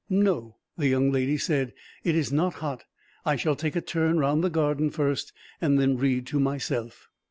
"No," 0.09 0.55
the 0.79 0.87
young 0.87 1.11
lady 1.11 1.37
said. 1.37 1.73
"It 2.03 2.15
is 2.15 2.31
not 2.31 2.55
hot. 2.55 2.85
I 3.23 3.35
shall 3.35 3.55
take 3.55 3.75
a 3.75 3.81
turn 3.81 4.17
round 4.17 4.43
the 4.43 4.49
garden, 4.49 4.89
first, 4.89 5.31
and 5.61 5.77
then 5.79 5.95
read 5.95 6.25
to 6.25 6.39
myself." 6.39 7.07